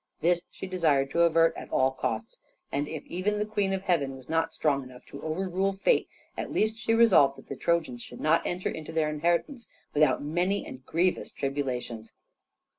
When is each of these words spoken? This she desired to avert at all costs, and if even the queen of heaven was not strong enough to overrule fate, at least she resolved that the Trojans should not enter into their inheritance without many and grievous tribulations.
This 0.19 0.45
she 0.49 0.65
desired 0.65 1.11
to 1.11 1.21
avert 1.21 1.53
at 1.55 1.69
all 1.69 1.91
costs, 1.91 2.39
and 2.71 2.87
if 2.87 3.05
even 3.05 3.37
the 3.37 3.45
queen 3.45 3.71
of 3.71 3.83
heaven 3.83 4.15
was 4.17 4.29
not 4.29 4.51
strong 4.51 4.81
enough 4.81 5.05
to 5.09 5.21
overrule 5.21 5.73
fate, 5.73 6.09
at 6.35 6.51
least 6.51 6.75
she 6.79 6.95
resolved 6.95 7.37
that 7.37 7.49
the 7.49 7.55
Trojans 7.55 8.01
should 8.01 8.19
not 8.19 8.43
enter 8.43 8.69
into 8.69 8.91
their 8.91 9.11
inheritance 9.11 9.67
without 9.93 10.23
many 10.23 10.65
and 10.65 10.83
grievous 10.87 11.29
tribulations. 11.31 12.13